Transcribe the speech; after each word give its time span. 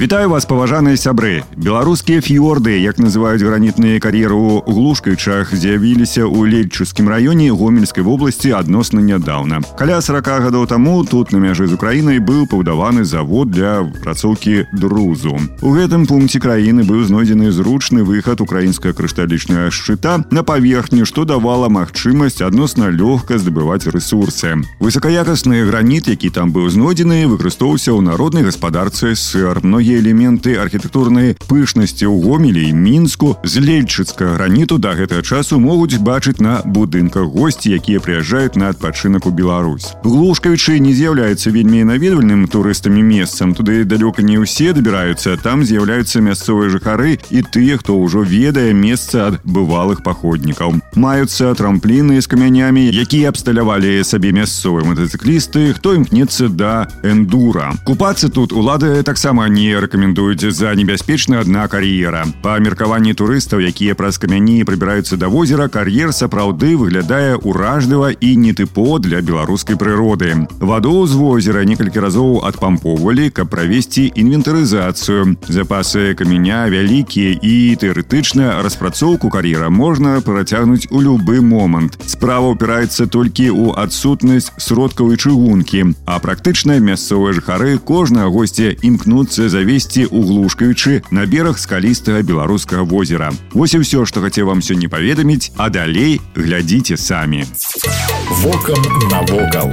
Вітаю 0.00 0.30
вас 0.30 0.46
паважаныя 0.48 0.96
сябры 0.96 1.44
беларускія 1.60 2.24
фьорды 2.24 2.72
як 2.80 2.96
называюць 2.96 3.44
гранітныя 3.44 4.00
кар'еры 4.00 4.32
ў 4.32 4.64
глушкайчах 4.64 5.52
з'явіліся 5.52 6.24
ў 6.24 6.48
лельчускім 6.48 7.04
раёне 7.04 7.52
гомельскай 7.52 8.00
вобласці 8.00 8.56
адносна 8.56 9.04
нядаўна 9.04 9.60
каля 9.76 10.00
40 10.00 10.48
гадоў 10.48 10.64
таму 10.72 11.04
тут 11.04 11.36
на 11.36 11.42
мяжы 11.44 11.68
з 11.68 11.76
украінай 11.76 12.16
быў 12.16 12.48
пабудаваны 12.48 13.04
завод 13.04 13.52
для 13.52 13.84
працоўкі 14.00 14.72
друзу 14.72 15.36
у 15.36 15.68
гэтым 15.76 16.08
пункце 16.08 16.40
краіны 16.40 16.88
быў 16.88 17.04
знойдзены 17.04 17.52
зручны 17.52 18.00
выхад 18.00 18.40
украінская 18.40 18.96
крышталічная 18.96 19.68
шчыта 19.68 20.24
на 20.32 20.40
паверхні 20.40 21.04
што 21.04 21.28
давала 21.28 21.68
магчымасць 21.68 22.40
адносна 22.40 22.88
лёгка 22.88 23.36
здабываць 23.36 23.84
рэсурсы 23.84 24.64
высокаякасны 24.80 25.60
граніт 25.68 26.08
які 26.08 26.32
там 26.32 26.56
быў 26.56 26.72
знойдзены 26.72 27.28
выкарыстоўваўся 27.28 27.92
ў 27.92 28.00
народнай 28.00 28.48
гаспадарцы 28.48 29.12
сыр 29.12 29.60
многія 29.60 29.83
многія 29.84 29.98
элементы 30.00 30.56
архітэктурнай 30.60 31.36
пышнасці 31.48 32.06
ў 32.06 32.16
гомелі 32.24 32.68
і 32.68 32.72
мінску 32.76 33.36
з 33.44 33.62
лельчыцкага 33.64 34.36
граніту 34.36 34.78
да 34.78 34.94
гэтага 34.98 35.22
часу 35.22 35.60
могуць 35.60 35.98
бачыць 35.98 36.40
на 36.40 36.60
будынках 36.64 37.30
госці 37.32 37.72
якія 37.76 38.00
прыязджаюць 38.00 38.56
на 38.60 38.70
адпачынак 38.70 39.26
у 39.26 39.30
Беларусь 39.30 39.92
глушкавічы 40.04 40.78
не 40.80 40.92
з'яўляецца 40.92 41.50
вельмі 41.54 41.84
наведвальным 41.88 42.46
турыстамі 42.46 43.02
месцам 43.02 43.54
туды 43.54 43.84
далёка 43.84 44.22
не 44.22 44.38
ўсе 44.42 44.72
дабіраюцца 44.76 45.36
там 45.42 45.64
з'яўляюцца 45.64 46.20
мясцовыя 46.20 46.70
жыхары 46.70 47.18
і 47.30 47.42
тыя 47.42 47.80
хто 47.80 47.96
ўжо 47.96 48.22
ведае 48.22 48.72
месца 48.74 49.32
ад 49.32 49.40
бывалых 49.44 50.04
паходнікаў 50.04 50.78
маюцца 50.94 51.54
трампліны 51.54 52.20
з 52.20 52.26
камянямі 52.26 52.86
якія 52.90 53.32
абсталявалі 53.32 54.04
сабе 54.04 54.32
мясцовыя 54.36 54.84
матацыклісты 54.84 55.72
хто 55.76 55.96
імкнецца 55.96 56.48
да 56.48 56.88
эндура 57.02 57.72
купацца 57.84 58.28
тут 58.28 58.52
улады 58.52 59.02
таксама 59.02 59.48
не 59.48 59.73
рэкамендуюць 59.74 60.54
за 60.54 60.74
небяспечна 60.74 61.40
адна 61.40 61.66
кар'ера 61.68 62.22
па 62.42 62.58
меркаванні 62.62 63.14
турыстаў 63.18 63.58
якія 63.66 63.94
праз 63.98 64.18
камяні 64.22 64.62
прыбіраюцца 64.64 65.16
да 65.18 65.26
возера 65.26 65.66
кар'ер 65.68 66.12
сапраўды 66.14 66.76
выглядае 66.78 67.34
уражліва 67.34 68.10
і 68.14 68.30
нетыпо 68.38 68.98
для 69.02 69.20
беларускай 69.20 69.76
прыроды 69.76 70.46
ваду 70.60 71.06
з 71.06 71.18
возера 71.18 71.64
некалькі 71.64 71.98
разоў 71.98 72.46
адпампоўвалі 72.46 73.30
каб 73.30 73.50
правесці 73.50 74.12
інвентарызацыю 74.14 75.36
запасы 75.48 76.14
каменя 76.14 76.70
вялікія 76.70 77.34
і 77.42 77.74
тэарэтычна 77.74 78.62
распрацоўку 78.62 79.30
кар'ера 79.30 79.68
можна 79.70 80.20
працягнуць 80.20 80.86
у 80.90 81.02
любы 81.02 81.42
момант 81.42 81.98
справа 82.06 82.54
ўпіраецца 82.54 83.10
толькі 83.10 83.50
ў 83.50 83.74
адсутнасць 83.74 84.52
сродкаў 84.62 85.10
і 85.10 85.18
чыгункі 85.18 85.82
а 86.06 86.22
практычна 86.22 86.78
мясцовыя 86.78 87.34
жыхары 87.34 87.78
кожнага 87.78 88.30
госця 88.30 88.70
імкнуцца 88.78 89.48
за 89.50 89.63
завесці 89.64 90.10
ў 90.10 90.18
глушкаючы 90.26 91.06
на 91.10 91.24
бераг 91.24 91.56
скалістага 91.58 92.20
беларускага 92.26 92.82
возера. 92.82 93.32
Вось 93.54 93.78
і 93.78 93.86
ўсё, 93.86 94.04
што 94.04 94.20
хацеў 94.20 94.50
вам 94.50 94.60
сёння 94.60 94.90
паведаміць, 94.90 95.54
а 95.56 95.70
далей 95.70 96.20
глядзіце 96.34 96.98
самі. 96.98 97.46
Вокам 98.42 98.82
навокал. 99.08 99.70